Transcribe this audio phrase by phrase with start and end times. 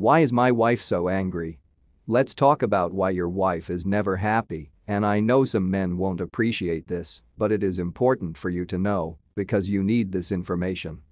[0.00, 1.60] Why is my wife so angry?
[2.06, 6.22] Let's talk about why your wife is never happy, and I know some men won't
[6.22, 11.02] appreciate this, but it is important for you to know because you need this information.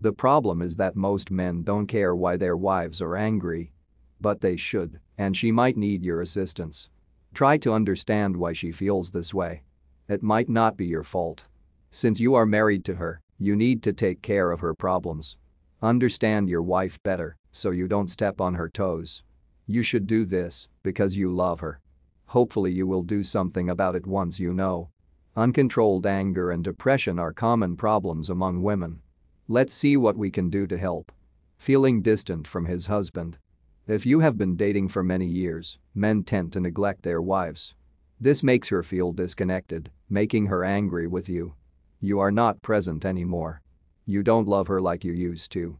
[0.00, 3.70] The problem is that most men don't care why their wives are angry.
[4.18, 6.88] But they should, and she might need your assistance.
[7.34, 9.60] Try to understand why she feels this way.
[10.08, 11.44] It might not be your fault.
[11.90, 15.36] Since you are married to her, you need to take care of her problems.
[15.82, 19.22] Understand your wife better so you don't step on her toes.
[19.66, 21.80] You should do this because you love her.
[22.26, 24.90] Hopefully you will do something about it once you know.
[25.36, 29.00] Uncontrolled anger and depression are common problems among women.
[29.46, 31.12] Let's see what we can do to help.
[31.58, 33.38] Feeling distant from his husband.
[33.86, 37.74] If you have been dating for many years, men tend to neglect their wives.
[38.20, 41.54] This makes her feel disconnected, making her angry with you.
[42.00, 43.62] You are not present anymore.
[44.06, 45.78] You don't love her like you used to.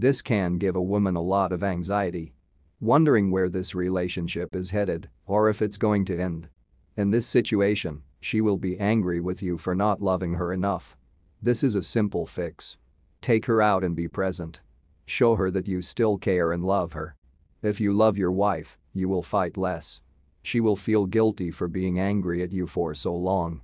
[0.00, 2.32] This can give a woman a lot of anxiety
[2.80, 6.48] wondering where this relationship is headed or if it's going to end.
[6.96, 10.96] In this situation, she will be angry with you for not loving her enough.
[11.42, 12.78] This is a simple fix.
[13.20, 14.60] Take her out and be present.
[15.04, 17.14] Show her that you still care and love her.
[17.62, 20.00] If you love your wife, you will fight less.
[20.42, 23.60] She will feel guilty for being angry at you for so long.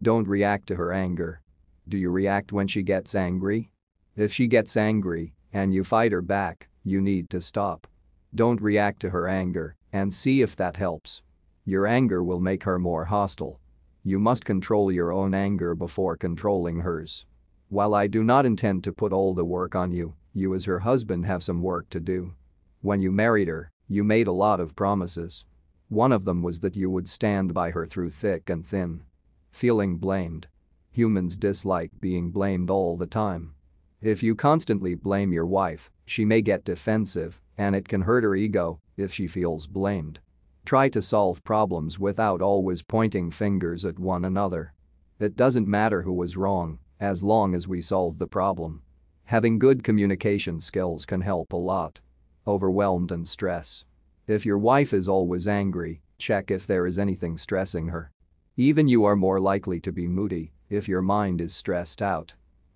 [0.00, 1.40] Don't react to her anger.
[1.88, 3.72] Do you react when she gets angry?
[4.14, 7.86] If she gets angry and you fight her back, you need to stop.
[8.34, 11.22] Don't react to her anger and see if that helps.
[11.64, 13.60] Your anger will make her more hostile.
[14.02, 17.26] You must control your own anger before controlling hers.
[17.68, 20.80] While I do not intend to put all the work on you, you as her
[20.80, 22.34] husband have some work to do.
[22.82, 25.44] When you married her, you made a lot of promises.
[25.88, 29.02] One of them was that you would stand by her through thick and thin.
[29.50, 30.46] Feeling blamed.
[30.92, 33.54] Humans dislike being blamed all the time.
[34.02, 38.34] If you constantly blame your wife, she may get defensive and it can hurt her
[38.34, 40.18] ego if she feels blamed.
[40.64, 44.72] Try to solve problems without always pointing fingers at one another.
[45.18, 48.80] It doesn't matter who was wrong, as long as we solve the problem.
[49.24, 52.00] Having good communication skills can help a lot.
[52.46, 53.84] Overwhelmed and stress.
[54.26, 58.10] If your wife is always angry, check if there is anything stressing her.
[58.56, 62.32] Even you are more likely to be moody if your mind is stressed out.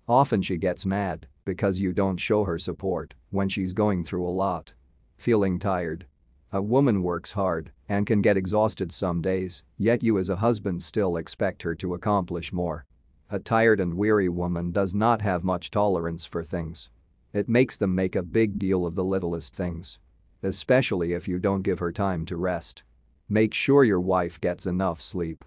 [0.07, 4.29] Often she gets mad because you don't show her support when she's going through a
[4.29, 4.73] lot.
[5.17, 6.05] Feeling tired.
[6.51, 10.83] A woman works hard and can get exhausted some days, yet you as a husband
[10.83, 12.85] still expect her to accomplish more.
[13.29, 16.89] A tired and weary woman does not have much tolerance for things.
[17.33, 19.97] It makes them make a big deal of the littlest things.
[20.43, 22.83] Especially if you don't give her time to rest.
[23.27, 25.43] Make sure your wife gets enough sleep.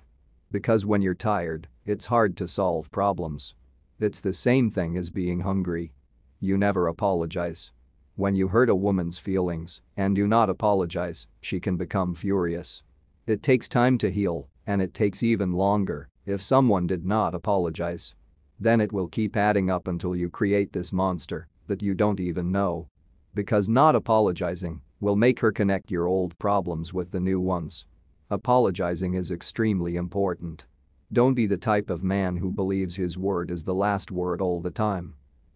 [0.51, 3.55] Because when you're tired, it's hard to solve problems.
[4.00, 5.92] It's the same thing as being hungry.
[6.38, 7.72] You never apologize.
[8.14, 12.82] When you hurt a woman's feelings and do not apologize, she can become furious.
[13.26, 18.14] It takes time to heal, and it takes even longer if someone did not apologize.
[18.60, 22.53] Then it will keep adding up until you create this monster that you don't even
[22.53, 22.86] know.
[23.34, 27.84] Because not apologizing will make her connect your old problems with the new ones.
[28.30, 30.66] Apologizing is extremely important.
[31.11, 34.61] Don't be the type of man who believes his word is the last word all
[34.61, 35.15] the time.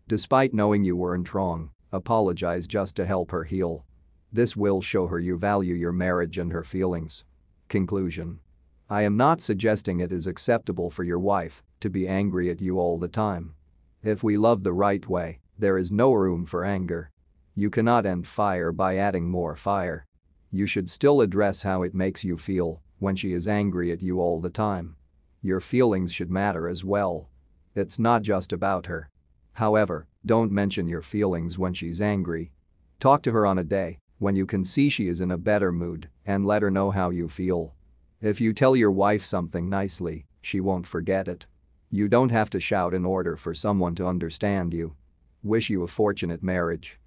[0.08, 3.84] Despite knowing you weren't wrong, apologize just to help her heal.
[4.32, 7.24] This will show her you value your marriage and her feelings.
[7.68, 8.40] Conclusion.
[8.88, 12.78] I am not suggesting it is acceptable for your wife to be angry at you
[12.78, 13.54] all the time.
[14.02, 17.10] If we love the right way, there is no room for anger.
[17.54, 20.06] You cannot end fire by adding more fire.
[20.50, 24.18] You should still address how it makes you feel when she is angry at you
[24.18, 24.96] all the time.
[25.42, 27.28] Your feelings should matter as well.
[27.74, 29.10] It's not just about her.
[29.54, 32.52] However, don't mention your feelings when she's angry.
[33.00, 35.72] Talk to her on a day when you can see she is in a better
[35.72, 37.74] mood and let her know how you feel.
[38.20, 41.46] If you tell your wife something nicely, she won't forget it.
[41.90, 44.94] You don't have to shout in order for someone to understand you.
[45.42, 47.00] Wish you a fortunate marriage.